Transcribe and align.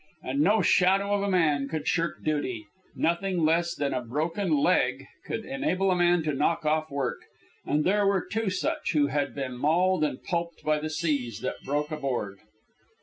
And 0.23 0.39
no 0.41 0.63
shadow 0.63 1.13
of 1.13 1.21
a 1.21 1.29
man 1.29 1.67
could 1.69 1.87
shirk 1.87 2.23
duty. 2.23 2.65
Nothing 2.95 3.45
less 3.45 3.75
than 3.75 3.93
a 3.93 4.01
broken 4.01 4.49
leg 4.57 5.05
could 5.27 5.45
enable 5.45 5.91
a 5.91 5.95
man 5.95 6.23
to 6.23 6.33
knock 6.33 6.65
off 6.65 6.89
work; 6.89 7.19
and 7.67 7.83
there 7.83 8.07
were 8.07 8.25
two 8.25 8.49
such, 8.49 8.93
who 8.93 9.05
had 9.09 9.35
been 9.35 9.55
mauled 9.55 10.03
and 10.03 10.23
pulped 10.23 10.63
by 10.63 10.79
the 10.79 10.89
seas 10.89 11.41
that 11.41 11.61
broke 11.63 11.91
aboard. 11.91 12.39